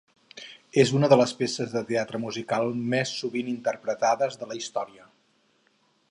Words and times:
És 0.83 0.91
una 0.99 1.09
de 1.11 1.17
les 1.19 1.33
peces 1.41 1.75
de 1.75 1.83
teatre 1.91 2.21
musical 2.23 2.73
més 2.93 3.11
sovint 3.19 3.51
interpretades 3.53 4.39
de 4.45 4.49
la 4.53 4.57
història. 4.61 5.07